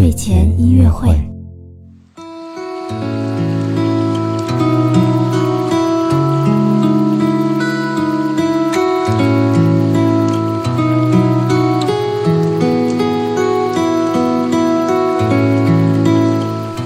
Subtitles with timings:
[0.00, 1.14] 睡前音乐会。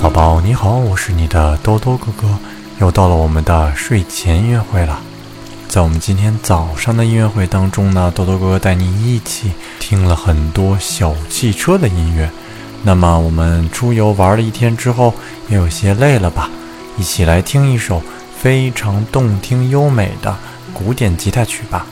[0.00, 2.26] 宝宝你好，我是你的兜兜哥哥，
[2.80, 4.98] 又到了我们的睡前音乐会了。
[5.68, 12.30] 在我们今天早上的音乐会当中呢，兜兜哥哥带你一起听了很多小汽车的音乐。
[12.84, 15.14] 那么我们出游玩了一天之后，
[15.48, 16.50] 也有些累了吧？
[16.98, 18.02] 一起来听一首
[18.36, 20.36] 非常动听优美的
[20.72, 21.86] 古典吉他曲吧。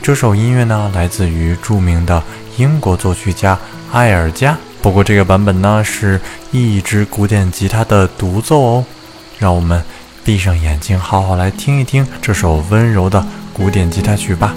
[0.00, 2.22] 这首音乐呢，来自于著名的
[2.56, 3.58] 英国作曲家
[3.92, 4.56] 埃尔加。
[4.80, 6.20] 不过这个版本呢，是
[6.52, 8.84] 一支古典吉他的独奏哦。
[9.38, 9.82] 让我们
[10.24, 14.54] 闭上眼睛，好好来听一听这首温柔的古典吉他曲吧。